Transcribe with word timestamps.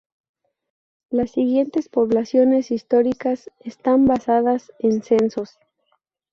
Las 1.11 1.29
siguientes 1.29 1.87
poblaciones 1.87 2.71
históricas 2.71 3.51
están 3.61 4.07
basadas 4.07 4.73
en 4.79 5.03
censos. 5.03 5.59